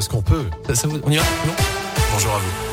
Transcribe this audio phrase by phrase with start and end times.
[0.00, 0.46] parce qu'on peut.
[1.04, 1.22] on y va
[2.14, 2.69] Bonjour à vous.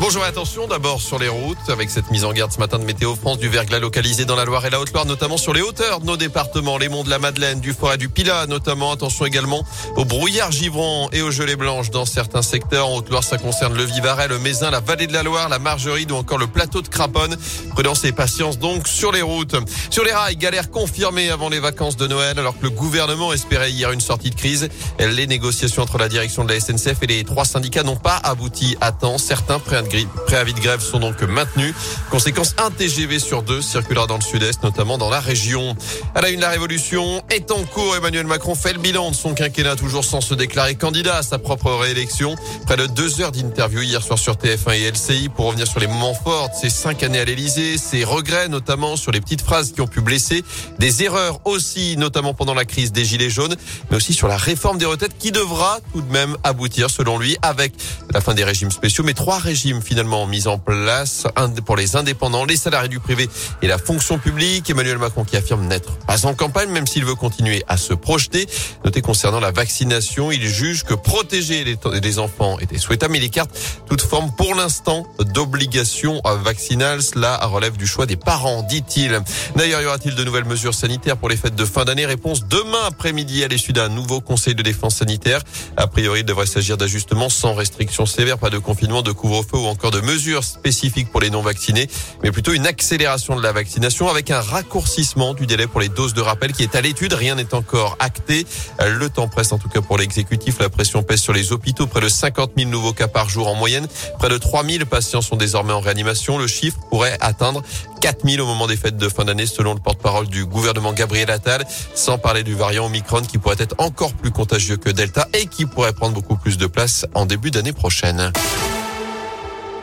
[0.00, 2.84] Bonjour et attention d'abord sur les routes avec cette mise en garde ce matin de
[2.84, 5.98] Météo France du verglas localisé dans la Loire et la Haute-Loire notamment sur les hauteurs
[5.98, 8.92] de nos départements, les monts de la Madeleine, du Forêt du Pilat notamment.
[8.92, 9.64] Attention également
[9.96, 12.88] au brouillard givrant et aux gelées blanches dans certains secteurs.
[12.88, 16.12] En Haute-Loire, ça concerne le Vivarais, le Mézin, la vallée de la Loire, la Margeride
[16.12, 17.36] ou encore le plateau de Craponne.
[17.70, 19.56] Prudence et patience donc sur les routes.
[19.90, 23.72] Sur les rails, galère confirmée avant les vacances de Noël alors que le gouvernement espérait
[23.72, 24.68] hier une sortie de crise.
[25.00, 28.76] Les négociations entre la direction de la SNCF et les trois syndicats n'ont pas abouti
[28.80, 29.18] à temps.
[29.18, 29.87] Certains prennent
[30.26, 31.74] préavis de grève sont donc maintenus.
[32.10, 35.76] Conséquence, un TGV sur deux circulera dans le sud-est, notamment dans la région.
[36.14, 37.96] À la une, la révolution est en cours.
[37.96, 41.38] Emmanuel Macron fait le bilan de son quinquennat, toujours sans se déclarer candidat à sa
[41.38, 42.36] propre réélection.
[42.66, 45.86] Près de deux heures d'interview hier soir sur TF1 et LCI pour revenir sur les
[45.86, 49.72] moments forts de ses cinq années à l'Elysée, ses regrets notamment sur les petites phrases
[49.72, 50.44] qui ont pu blesser,
[50.78, 53.56] des erreurs aussi, notamment pendant la crise des Gilets jaunes,
[53.90, 57.36] mais aussi sur la réforme des retraites qui devra tout de même aboutir, selon lui,
[57.42, 57.74] avec
[58.12, 61.26] la fin des régimes spéciaux, mais trois régimes finalement mise en place
[61.64, 63.28] pour les indépendants, les salariés du privé
[63.62, 64.70] et la fonction publique.
[64.70, 68.46] Emmanuel Macron qui affirme n'être pas en campagne, même s'il veut continuer à se projeter.
[68.84, 73.50] Notez concernant la vaccination, il juge que protéger les, enfants était souhaitable, mais il écarte
[73.86, 77.02] toute forme pour l'instant d'obligation vaccinale.
[77.02, 79.20] Cela relève du choix des parents, dit-il.
[79.56, 82.06] D'ailleurs, y aura-t-il de nouvelles mesures sanitaires pour les fêtes de fin d'année?
[82.06, 85.42] Réponse demain après-midi à l'issue d'un nouveau conseil de défense sanitaire.
[85.76, 89.66] A priori, il devrait s'agir d'ajustements sans restrictions sévères, pas de confinement, de couvre-feu ou
[89.70, 91.88] encore de mesures spécifiques pour les non-vaccinés,
[92.22, 96.14] mais plutôt une accélération de la vaccination avec un raccourcissement du délai pour les doses
[96.14, 97.12] de rappel qui est à l'étude.
[97.12, 98.46] Rien n'est encore acté.
[98.84, 100.58] Le temps presse en tout cas pour l'exécutif.
[100.60, 101.86] La pression pèse sur les hôpitaux.
[101.86, 103.86] Près de 50 000 nouveaux cas par jour en moyenne.
[104.18, 106.38] Près de 3 000 patients sont désormais en réanimation.
[106.38, 107.62] Le chiffre pourrait atteindre
[108.00, 111.30] 4 000 au moment des fêtes de fin d'année selon le porte-parole du gouvernement Gabriel
[111.30, 111.64] Attal.
[111.94, 115.66] Sans parler du variant Omicron qui pourrait être encore plus contagieux que Delta et qui
[115.66, 118.32] pourrait prendre beaucoup plus de place en début d'année prochaine.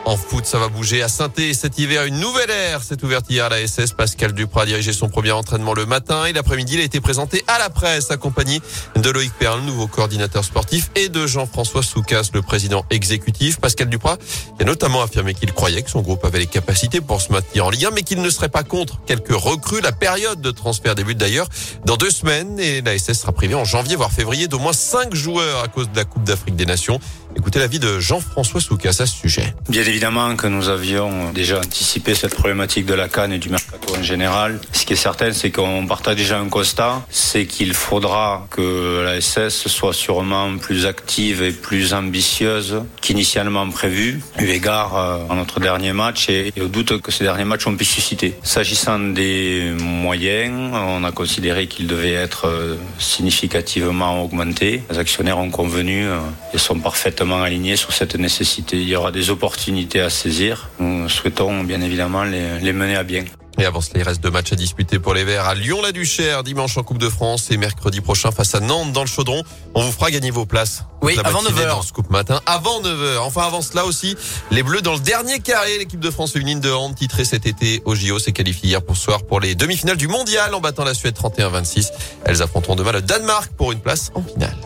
[0.06, 2.04] En foot, ça va bouger à saint cet hiver.
[2.04, 3.90] Une nouvelle ère s'est ouverte hier à la SS.
[3.90, 7.42] Pascal Duprat a dirigé son premier entraînement le matin et l'après-midi, il a été présenté
[7.48, 8.60] à la presse, accompagné
[8.94, 13.58] de Loïc Perle, nouveau coordinateur sportif, et de Jean-François Soucas, le président exécutif.
[13.58, 14.16] Pascal Duprat
[14.60, 17.70] a notamment affirmé qu'il croyait que son groupe avait les capacités pour se maintenir en
[17.70, 19.80] Ligue 1, mais qu'il ne serait pas contre quelques recrues.
[19.80, 21.48] La période de transfert débute d'ailleurs
[21.84, 25.16] dans deux semaines et la SS sera privée en janvier, voire février, d'au moins cinq
[25.16, 27.00] joueurs à cause de la Coupe d'Afrique des Nations.
[27.38, 29.54] Écoutez l'avis de Jean-François Soucas à ce sujet.
[29.68, 33.94] Bien évidemment que nous avions déjà anticipé cette problématique de la canne et du mercato
[33.94, 34.58] en général.
[34.72, 39.20] Ce qui est certain, c'est qu'on partage déjà un constat, c'est qu'il faudra que la
[39.20, 45.60] SS soit sûrement plus active et plus ambitieuse qu'initialement prévu, eu égard euh, à notre
[45.60, 48.34] dernier match et, au doute que ces derniers matchs ont pu susciter.
[48.42, 54.82] S'agissant des moyens, on a considéré qu'ils devaient être euh, significativement augmentés.
[54.90, 56.18] Les actionnaires ont convenu euh,
[56.54, 58.76] et sont parfaitement alignés sur cette nécessité.
[58.76, 60.68] Il y aura des opportunités à saisir.
[60.78, 63.24] Nous souhaitons bien évidemment les, les mener à bien.
[63.58, 66.76] Et avant cela, il reste deux matchs à disputer pour les Verts à Lyon-la-Duchère, dimanche
[66.76, 69.42] en Coupe de France et mercredi prochain face à Nantes dans le Chaudron.
[69.74, 70.84] On vous fera gagner vos places.
[71.00, 71.68] Oui, avant 9h.
[71.68, 73.18] Dans ce coupe matin, avant 9h.
[73.18, 74.14] Enfin, avant cela aussi,
[74.50, 75.78] les Bleus dans le dernier carré.
[75.78, 78.96] L'équipe de France féminine de hand, titrée cet été au JO, s'est qualifiée hier pour
[78.96, 81.92] soir pour les demi-finales du mondial en battant la Suède 31-26.
[82.24, 84.56] Elles affronteront demain le Danemark pour une place en finale.